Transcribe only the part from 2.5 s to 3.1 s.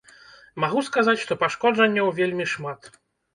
шмат.